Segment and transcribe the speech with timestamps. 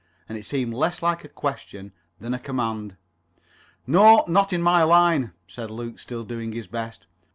[0.27, 2.97] And it seemed less like a question than a command.
[3.85, 7.05] "No, not in my line," said Luke, still doing his best.